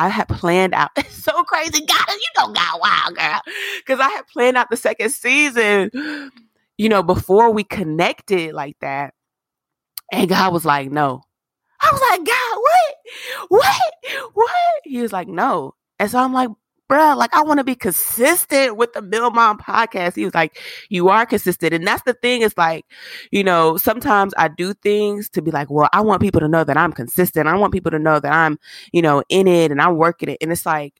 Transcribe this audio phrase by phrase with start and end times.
[0.00, 0.90] I had planned out.
[0.96, 3.40] It's so crazy, God, you don't got wild, girl.
[3.78, 5.90] Because I had planned out the second season,
[6.78, 9.12] you know, before we connected like that.
[10.10, 11.22] And God was like, no.
[11.82, 12.94] I was like, God, what?
[13.48, 14.30] What?
[14.34, 14.80] What?
[14.84, 15.74] He was like, no.
[15.98, 16.48] And so I'm like,
[16.90, 20.16] bruh, like I want to be consistent with the Mill Mom podcast.
[20.16, 21.72] He was like, you are consistent.
[21.72, 22.84] And that's the thing is like,
[23.30, 26.64] you know, sometimes I do things to be like, well, I want people to know
[26.64, 27.46] that I'm consistent.
[27.46, 28.58] I want people to know that I'm,
[28.92, 30.38] you know, in it and I'm working it.
[30.40, 30.94] And it's like,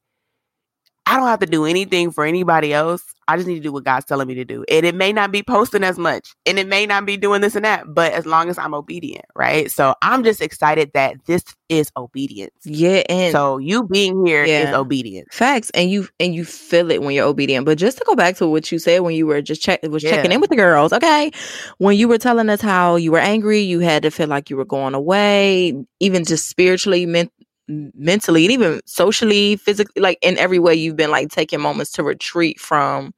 [1.10, 3.02] I don't have to do anything for anybody else.
[3.27, 4.64] I just need to do what God's telling me to do.
[4.69, 7.55] And it may not be posting as much and it may not be doing this
[7.56, 9.70] and that, but as long as I'm obedient, right?
[9.70, 12.55] So I'm just excited that this is obedience.
[12.64, 13.02] Yeah.
[13.09, 14.69] And so you being here Yeah.
[14.70, 15.28] is obedience.
[15.33, 17.66] facts and you and you feel it when you're obedient.
[17.66, 20.02] But just to go back to what you said when you were just check was
[20.02, 20.11] Yeah.
[20.11, 21.30] checking in with the girls, okay?
[21.78, 24.56] When you were telling us how you were angry, you had to feel like you
[24.56, 27.30] were going away, even just spiritually, men-
[27.95, 32.05] mentally, and even socially, physically, like in every way you've been like taking moments to
[32.05, 33.14] retreat from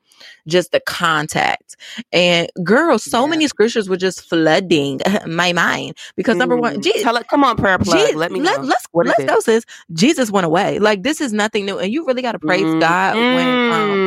[0.49, 1.77] just the contact.
[2.13, 3.31] And girls, so Yeah.
[3.31, 6.83] many scriptures were just flooding my mind because number one, Mm.
[6.83, 8.13] Jesus, Tell it, come on, PrayerPlug.
[8.13, 8.51] Je- let me know.
[8.63, 9.65] Let, us What let's go, sis.
[9.95, 10.79] Jesus went away.
[10.81, 13.59] Like this is nothing new, and you really got to praise God when.
[13.71, 14.01] Um,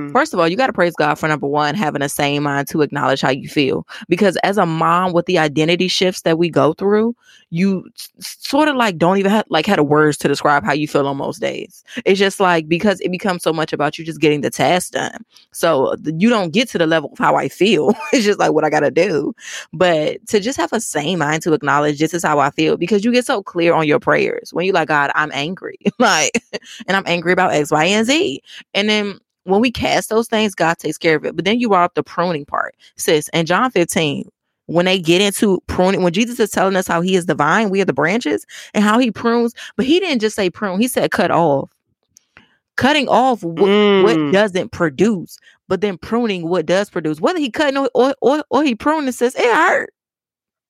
[0.00, 0.12] Mm.
[0.12, 2.68] First of all, you got to praise God for number one, having a sane mind
[2.68, 3.86] to acknowledge how you feel.
[4.08, 7.14] Because as a mom, with the identity shifts that we go through,
[7.50, 7.84] you
[8.20, 11.06] sort of like don't even have like had a words to describe how you feel
[11.06, 11.84] on most days.
[12.04, 15.24] It's just like because it becomes so much about you just getting the task done.
[15.52, 17.94] So you don't get to the level of how I feel.
[18.12, 19.34] it's just like what I got to do.
[19.72, 23.04] But to just have a sane mind to acknowledge this is how I feel because
[23.04, 26.42] you get so clear on your prayers when you like God, I'm angry, like,
[26.86, 28.42] and I'm angry about X, Y, and Z,
[28.74, 31.36] and then when we cast those things, God takes care of it.
[31.36, 33.28] But then you brought up the pruning part, sis.
[33.32, 34.28] And John 15,
[34.66, 37.70] when they get into pruning, when Jesus is telling us how he is the vine,
[37.70, 40.88] we are the branches, and how he prunes, but he didn't just say prune, he
[40.88, 41.70] said cut off.
[42.76, 44.32] Cutting off what, what Mm.
[44.32, 47.20] doesn't produce, but then pruning what does produce.
[47.20, 49.92] Whether he cutting or, or, or, or he pruning says it hurt.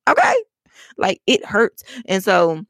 [0.08, 0.34] Okay.
[0.96, 1.84] Like it hurts.
[2.06, 2.64] And so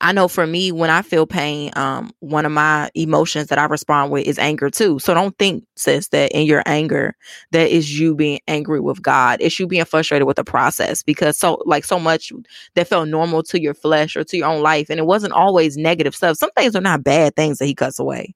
[0.00, 3.64] I know for me, when I feel pain, um, one of my emotions that I
[3.64, 4.98] respond with is anger too.
[4.98, 7.16] So don't think, sis, that in your anger,
[7.52, 9.38] that is you being angry with God.
[9.40, 12.32] It's you being frustrated with the process because so like so much
[12.74, 14.90] that felt normal to your flesh or to your own life.
[14.90, 16.36] And it wasn't always negative stuff.
[16.36, 18.34] Some things are not bad things that he cuts away.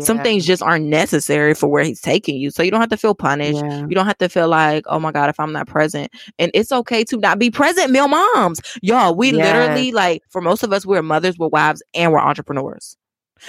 [0.00, 2.50] Some things just aren't necessary for where he's taking you.
[2.50, 3.62] So you don't have to feel punished.
[3.62, 3.86] Yeah.
[3.88, 6.12] You don't have to feel like, oh my God, if I'm not present.
[6.38, 8.60] And it's okay to not be present, Mill Moms.
[8.82, 9.36] Y'all, we Yes.
[9.46, 12.96] literally, like, for most of us, we're mothers, we're wives, and we're entrepreneurs.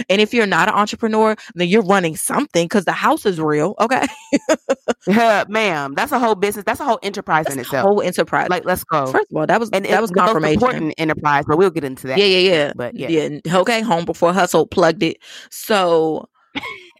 [0.09, 3.75] And if you're not an entrepreneur, then you're running something because the house is real.
[3.79, 4.05] Okay.
[5.07, 5.94] Yeah, ma'am.
[5.95, 6.66] That's a whole business.
[6.66, 7.85] That's a whole enterprise in That's a itself.
[7.88, 8.50] whole enterprise.
[8.50, 9.07] Like, let's go.
[9.07, 10.53] First of all, that was and that was confirmation.
[10.61, 12.17] important enterprise, but we'll get into that.
[12.19, 12.73] Yeah, yeah, yeah.
[12.75, 13.07] But yeah.
[13.07, 13.57] yeah.
[13.59, 15.17] Okay, home before hustle plugged it.
[15.50, 16.27] So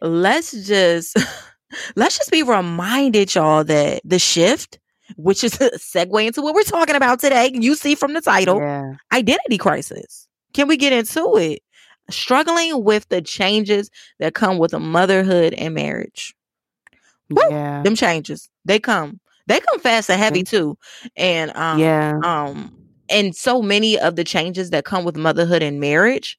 [0.00, 1.16] let's just
[1.96, 4.78] let's just be reminded, y'all, that the shift,
[5.16, 8.58] which is a segue into what we're talking about today, you see from the title,
[8.58, 8.94] Yeah.
[9.12, 10.26] identity crisis.
[10.52, 11.60] Can we get into it?
[12.10, 16.34] Struggling with the changes that come with a motherhood and marriage.
[17.30, 17.42] Woo!
[17.50, 17.82] Yeah.
[17.82, 19.20] Them changes, they come.
[19.46, 20.76] They come fast and heavy too.
[21.16, 22.18] And um, yeah.
[22.22, 22.76] um
[23.08, 26.38] and so many of the changes that come with motherhood and marriage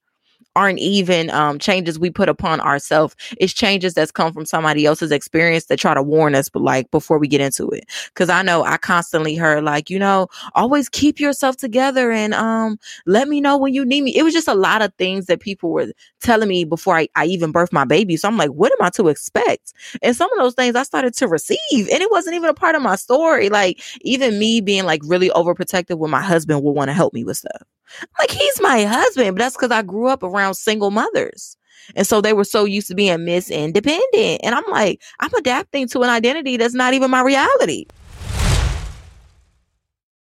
[0.56, 5.12] aren't even um changes we put upon ourselves it's changes that's come from somebody else's
[5.12, 7.85] experience that try to warn us but like before we get into it.
[8.07, 12.78] Because i know i constantly heard like you know always keep yourself together and um
[13.06, 14.16] let me know when you need me.
[14.16, 15.88] It was just a lot of things that people were
[16.22, 18.18] telling me before i, I even birthed my baby.
[18.18, 19.73] So i'm like what am i to expect?
[20.01, 22.75] And some of those things i started to receive and it wasn't even a part
[22.75, 23.50] of my story.
[23.50, 27.23] Like even me being like really overprotective when my husband would want to help me
[27.23, 27.62] with stuff.
[28.19, 31.58] Like he's my husband, but that's because I grew up around single mothers.
[31.96, 34.42] And so they were so used to being Miss Independent.
[34.44, 37.86] And I'm like, I'm adapting to an identity that's not even my reality.